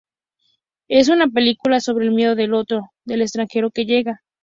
[0.87, 4.23] Es una película sobre el miedo del otro, del extranjero que llega.